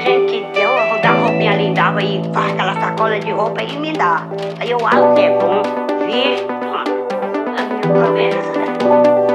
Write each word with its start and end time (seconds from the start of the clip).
gente 0.00 0.44
deu, 0.52 0.70
eu 0.70 0.88
vou 0.88 1.00
dar 1.02 1.12
roupinha 1.12 1.52
ali, 1.52 1.72
dava 1.74 2.02
e 2.02 2.22
faz 2.32 2.52
aquela 2.52 2.74
sacola 2.74 3.18
de 3.18 3.30
roupa 3.30 3.62
e 3.62 3.76
me 3.78 3.92
dá. 3.92 4.26
Aí 4.58 4.70
eu, 4.70 4.78
acho 4.86 5.14
que 5.14 5.20
é 5.20 5.38
bom, 5.38 5.62
vi, 6.06 6.46
a 7.56 7.62
minha 7.64 7.80
promessa, 7.80 8.52
né? 8.52 9.29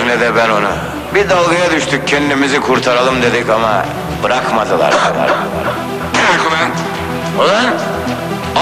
alıyor 0.00 0.18
ne 0.18 0.20
de 0.20 0.36
ben 0.36 0.50
onu. 0.50 0.70
Bir 1.14 1.30
dalgaya 1.30 1.70
düştük 1.70 2.08
kendimizi 2.08 2.60
kurtaralım 2.60 3.22
dedik 3.22 3.50
ama 3.50 3.84
bırakmadılar. 4.22 4.90
kadar. 4.90 5.30
Bırak 6.14 6.40
ulan. 6.48 6.70
Ulan 7.38 7.66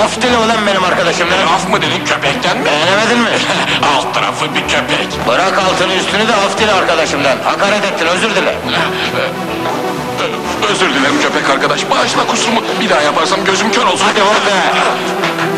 af 0.04 0.22
dile 0.22 0.36
ulan 0.36 0.66
benim 0.66 0.84
arkadaşımdan. 0.84 1.38
Af 1.54 1.68
mı 1.68 1.82
dedin 1.82 2.04
köpekten 2.04 2.58
mi? 2.58 2.64
Beğenemedin 2.64 3.18
mi? 3.18 3.30
alt 3.96 4.14
tarafı 4.14 4.54
bir 4.54 4.60
köpek. 4.60 5.08
Bırak 5.28 5.58
altını 5.58 5.94
üstünü 5.94 6.28
de 6.28 6.34
af 6.34 6.58
dile 6.58 6.72
arkadaşımdan. 6.72 7.38
Hakaret 7.44 7.84
ettin 7.84 8.06
özür 8.06 8.30
dile. 8.30 8.54
Özür 10.70 10.94
dilerim 10.94 11.20
köpek 11.22 11.50
arkadaş. 11.50 11.90
Bağışla 11.90 12.26
kusurumu. 12.26 12.60
Bir 12.80 12.90
daha 12.90 13.00
yaparsam 13.00 13.44
gözüm 13.44 13.72
kör 13.72 13.86
olsun. 13.86 14.06
Hadi 14.06 14.22
orada. 14.22 14.54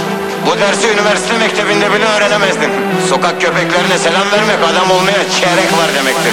Bu 0.46 0.58
dersi 0.58 0.88
üniversite 0.88 1.38
mektebinde 1.38 1.92
bile 1.92 2.04
öğrenemezdin. 2.04 2.70
Sokak 3.08 3.40
köpeklerine 3.40 3.98
selam 3.98 4.30
vermek 4.32 4.58
adam 4.70 4.90
olmaya 4.90 5.30
çeyrek 5.30 5.72
var 5.78 5.88
demektir. 5.98 6.32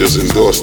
just 0.00 0.18
endorse 0.18 0.59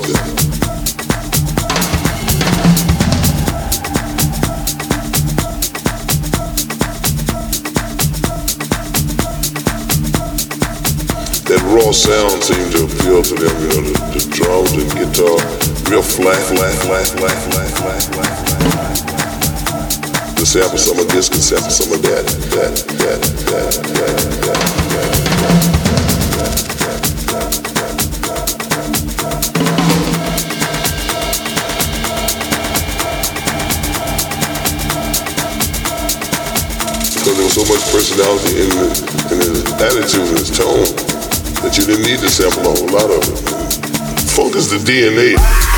the 44.70 44.78
DNA. 44.80 45.77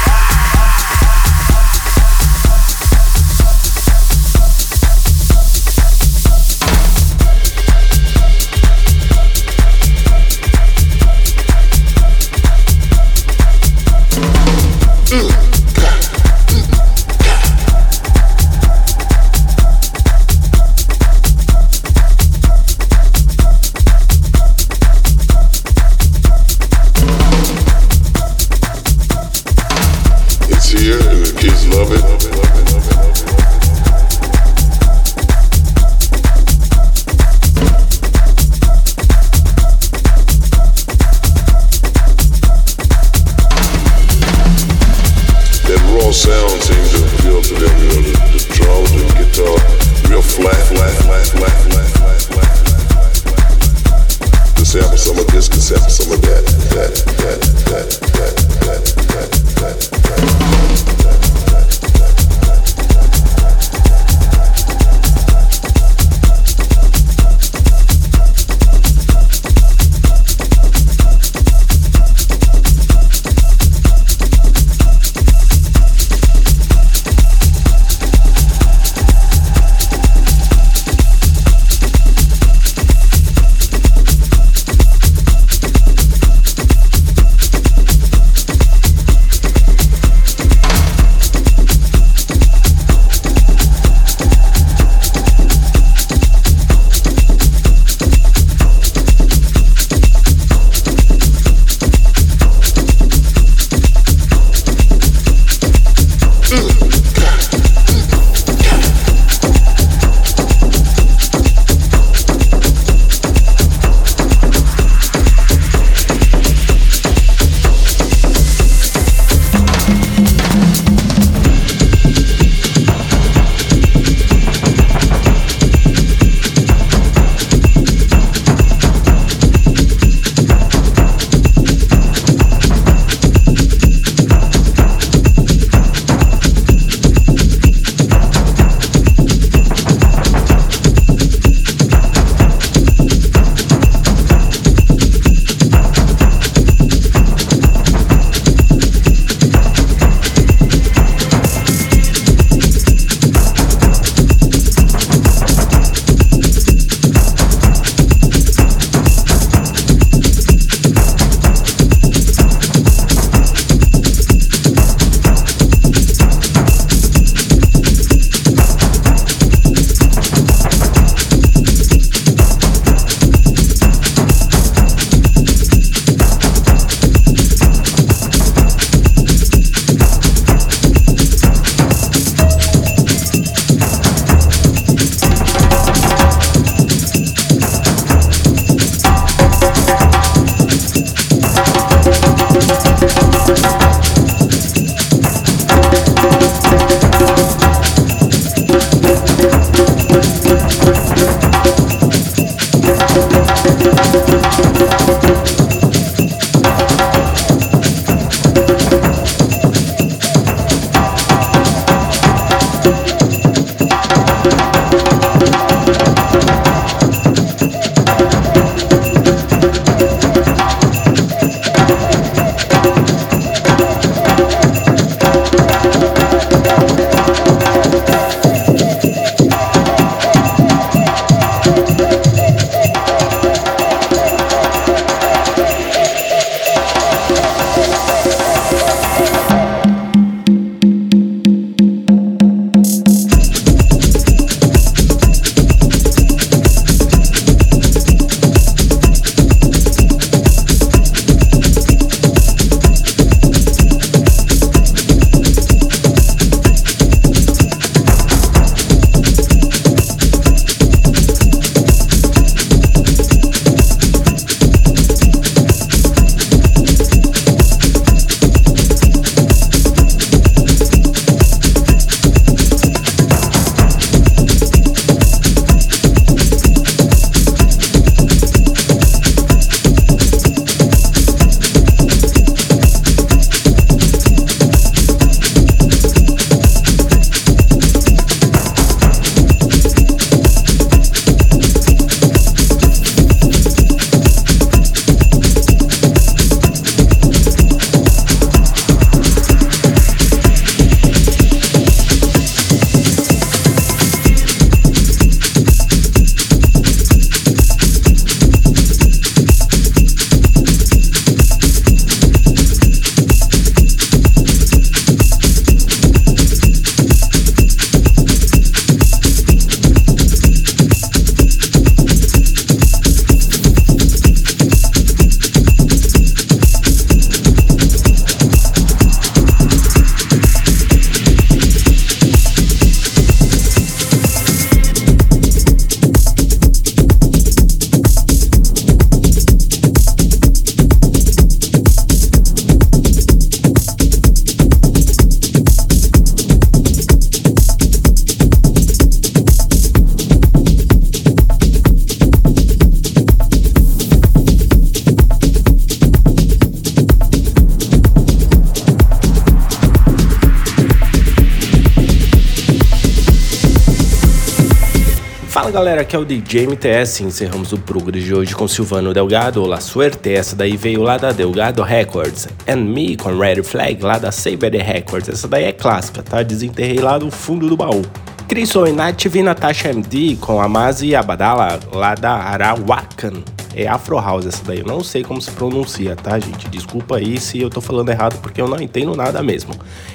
Galera, 365.68 366.02
aqui 366.02 366.16
é 366.16 366.20
o 366.20 366.24
DJ 366.24 366.68
MTS. 366.68 367.24
Encerramos 367.24 367.74
o 367.74 367.78
Progress 367.78 368.24
de 368.24 368.34
hoje 368.34 368.56
com 368.56 368.68
Silvano 368.68 369.14
Delgado, 369.14 369.66
La 369.66 369.82
Suerte. 369.82 370.34
Essa 370.34 370.56
daí 370.56 370.78
veio 370.78 371.02
lá 371.02 371.18
da 371.18 371.32
Delgado 371.32 371.84
Records. 371.84 372.48
And 372.68 372.78
Me 372.78 373.18
com 373.18 373.38
Red 373.38 373.62
Flag 373.64 374.02
lá 374.02 374.18
da 374.18 374.32
Saber 374.32 374.74
Records. 374.82 375.28
Essa 375.28 375.48
daí 375.48 375.66
é 375.66 375.74
clássica, 375.74 376.24
tá? 376.24 376.42
Desenterrei 376.44 377.00
lá 377.00 377.18
do 377.18 377.30
fundo 377.30 377.68
do 377.68 377.76
baú. 377.76 378.02
Chris 378.48 378.76
Oinat 378.76 379.26
e 379.26 379.44
Natasha 379.44 379.90
MD 379.90 380.38
com 380.38 380.62
Amazi 380.62 381.14
Abadala 381.14 381.80
lá 381.94 382.16
da 382.16 382.32
Arawakan. 382.32 383.44
É 383.76 383.88
Afro 383.88 384.18
House 384.20 384.46
essa 384.46 384.64
daí, 384.64 384.80
eu 384.80 384.86
não 384.86 385.04
sei 385.04 385.24
como 385.24 385.42
se 385.42 385.52
pronuncia, 385.52 386.16
tá, 386.16 386.40
gente? 386.40 386.68
Desculpa 386.70 387.18
aí 387.18 387.40
se 387.40 387.62
eu 387.62 387.70
tô 387.70 387.80
falando 387.80 388.10
errado 388.10 388.40
porque 388.42 388.62
eu 388.62 388.68
não 388.68 388.80
entendo 388.82 389.16
nada 389.16 389.44
mesmo. 389.44 389.74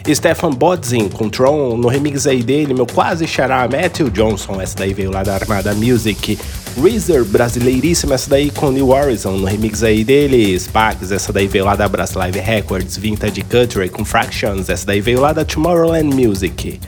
Stefan 0.09 0.51
Bodzin 0.51 1.09
com 1.09 1.29
Tron 1.29 1.77
no 1.77 1.89
remix 1.89 2.27
aí 2.27 2.43
dele, 2.43 2.75
meu 2.75 2.87
quase 2.87 3.27
xará 3.27 3.69
Matthew 3.69 4.11
Johnson, 4.11 4.61
essa 4.61 4.77
daí 4.77 4.93
veio 4.93 5.11
lá 5.11 5.23
da 5.23 5.35
Armada 5.35 5.73
Music. 5.75 6.39
Reezer, 6.83 7.25
brasileiríssima, 7.25 8.15
essa 8.15 8.29
daí 8.29 8.51
com 8.51 8.71
New 8.71 8.91
Horizon 8.91 9.37
no 9.37 9.47
remix 9.47 9.85
aí 9.85 10.03
dele. 10.03 10.59
Spags, 10.59 11.13
essa 11.13 11.33
daí 11.33 11.47
veio 11.47 11.65
lá 11.65 11.77
da 11.77 11.89
Brass 11.89 12.15
Live 12.15 12.41
Records. 12.41 12.97
Vintage 12.97 13.43
Country 13.43 13.89
com 13.89 14.05
Fractions, 14.05 14.69
essa 14.69 14.85
daí 14.85 15.01
veio 15.01 15.21
lá 15.21 15.33
da 15.33 15.45
Tomorrowland 15.45 16.13
Music. 16.13 16.81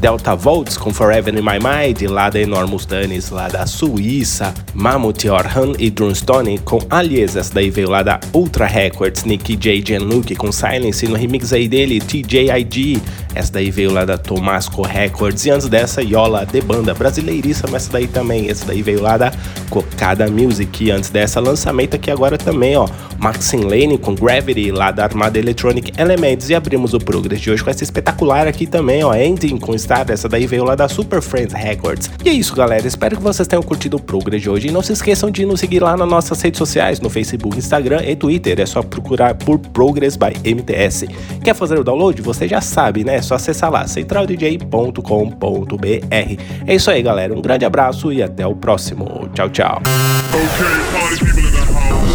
Delta 0.00 0.34
Volts 0.34 0.78
com 0.78 0.94
Forever 0.94 1.34
in 1.34 1.42
My 1.42 1.58
Mind, 1.60 2.10
lá 2.10 2.30
da 2.30 2.40
Enormous 2.40 2.86
Danis, 2.86 3.28
lá 3.28 3.48
da 3.48 3.66
Suíça, 3.66 4.54
Mammoth 4.72 5.26
Orhan 5.26 5.74
e 5.78 5.90
Drumstone 5.90 6.58
com 6.58 6.78
Alias, 6.88 7.36
essa 7.36 7.52
daí 7.52 7.68
veio 7.68 7.90
lá 7.90 8.02
da 8.02 8.18
Ultra 8.32 8.66
Records, 8.66 9.24
Nicky 9.24 9.56
J. 9.56 9.84
Gianluca 9.86 10.34
com 10.36 10.50
Silence 10.50 11.06
no 11.06 11.16
remix 11.16 11.52
aí 11.52 11.68
dele, 11.68 12.00
TJID, 12.00 13.02
essa 13.34 13.52
daí 13.52 13.70
veio 13.70 13.92
lá 13.92 14.06
da 14.06 14.16
Tomasco 14.16 14.80
Records, 14.80 15.44
e 15.44 15.50
antes 15.50 15.68
dessa, 15.68 16.00
Yola 16.00 16.46
de 16.46 16.62
banda 16.62 16.94
brasileiríssima, 16.94 17.76
essa 17.76 17.92
daí 17.92 18.06
também, 18.06 18.48
essa 18.48 18.64
daí 18.64 18.80
veio 18.80 19.02
lá 19.02 19.18
da 19.18 19.30
Cocada 19.68 20.30
Music, 20.30 20.82
e 20.82 20.90
antes 20.90 21.10
dessa, 21.10 21.40
lançamento 21.40 21.96
aqui 21.96 22.10
agora 22.10 22.38
também, 22.38 22.74
ó, 22.74 22.88
Maxine 23.18 23.64
Lane 23.64 23.98
com 23.98 24.14
Gravity, 24.14 24.70
lá 24.70 24.90
da 24.90 25.04
Armada 25.04 25.38
Electronic 25.38 25.92
Elements, 26.00 26.48
e 26.48 26.54
abrimos 26.54 26.94
o 26.94 26.98
Progress 26.98 27.42
de 27.42 27.50
hoje 27.50 27.62
com 27.62 27.68
essa 27.68 27.84
espetacular 27.84 28.48
aqui 28.48 28.66
também, 28.66 29.04
ó, 29.04 29.14
Ending 29.14 29.58
com 29.58 29.74
essa 30.08 30.28
daí 30.28 30.46
veio 30.46 30.64
lá 30.64 30.74
da 30.74 30.88
Super 30.88 31.20
Friends 31.20 31.52
Records. 31.52 32.10
E 32.24 32.28
é 32.28 32.32
isso, 32.32 32.54
galera. 32.54 32.86
Espero 32.86 33.16
que 33.16 33.22
vocês 33.22 33.48
tenham 33.48 33.62
curtido 33.62 33.96
o 33.96 34.00
Progress 34.00 34.42
de 34.42 34.48
hoje. 34.48 34.68
E 34.68 34.70
não 34.70 34.82
se 34.82 34.92
esqueçam 34.92 35.30
de 35.30 35.44
nos 35.44 35.60
seguir 35.60 35.82
lá 35.82 35.96
nas 35.96 36.08
nossas 36.08 36.40
redes 36.40 36.58
sociais, 36.58 37.00
no 37.00 37.10
Facebook, 37.10 37.58
Instagram 37.58 38.02
e 38.04 38.14
Twitter. 38.14 38.60
É 38.60 38.66
só 38.66 38.82
procurar 38.82 39.34
por 39.34 39.58
Progress 39.58 40.16
by 40.16 40.32
MTS. 40.44 41.08
Quer 41.42 41.54
fazer 41.54 41.78
o 41.78 41.84
download? 41.84 42.22
Você 42.22 42.46
já 42.46 42.60
sabe, 42.60 43.04
né? 43.04 43.16
É 43.16 43.22
só 43.22 43.34
acessar 43.34 43.70
lá, 43.70 43.86
centraldj.com.br. 43.86 46.40
É 46.66 46.74
isso 46.74 46.90
aí, 46.90 47.02
galera. 47.02 47.34
Um 47.34 47.42
grande 47.42 47.64
abraço 47.64 48.12
e 48.12 48.22
até 48.22 48.46
o 48.46 48.54
próximo. 48.54 49.28
Tchau, 49.34 49.50
tchau. 49.50 49.82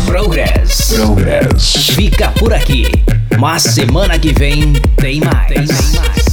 Progress. 0.05 0.93
Progress. 0.93 1.93
Fica 1.93 2.31
por 2.31 2.53
aqui. 2.53 2.85
Mas 3.37 3.63
semana 3.63 4.17
que 4.17 4.31
vem 4.31 4.73
tem 4.97 5.19
mais. 5.19 5.47
Tem 5.47 5.65
mais. 5.99 6.24